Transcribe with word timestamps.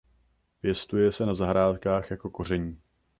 Pěstuje 0.61 1.11
se 1.11 1.25
na 1.25 1.33
zahrádkách 1.33 2.11
jako 2.11 2.29
koření. 2.29 2.81